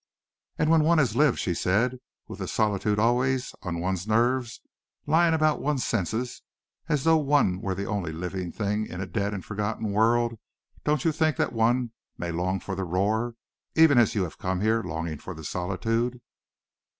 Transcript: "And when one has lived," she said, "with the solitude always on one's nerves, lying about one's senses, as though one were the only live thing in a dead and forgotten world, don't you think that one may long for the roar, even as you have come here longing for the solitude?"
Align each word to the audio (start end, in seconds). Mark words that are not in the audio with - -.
"And 0.57 0.71
when 0.71 0.83
one 0.83 0.97
has 0.97 1.15
lived," 1.15 1.37
she 1.37 1.53
said, 1.53 1.99
"with 2.27 2.39
the 2.39 2.47
solitude 2.47 2.97
always 2.97 3.53
on 3.61 3.79
one's 3.79 4.07
nerves, 4.07 4.59
lying 5.05 5.35
about 5.35 5.61
one's 5.61 5.85
senses, 5.85 6.41
as 6.89 7.03
though 7.03 7.17
one 7.17 7.61
were 7.61 7.75
the 7.75 7.85
only 7.85 8.11
live 8.11 8.33
thing 8.55 8.87
in 8.87 8.99
a 8.99 9.05
dead 9.05 9.31
and 9.31 9.45
forgotten 9.45 9.91
world, 9.91 10.39
don't 10.83 11.05
you 11.05 11.11
think 11.11 11.37
that 11.37 11.53
one 11.53 11.91
may 12.17 12.31
long 12.31 12.59
for 12.59 12.73
the 12.73 12.83
roar, 12.83 13.35
even 13.75 13.99
as 13.99 14.15
you 14.15 14.23
have 14.23 14.39
come 14.39 14.59
here 14.61 14.81
longing 14.81 15.19
for 15.19 15.35
the 15.35 15.43
solitude?" 15.43 16.19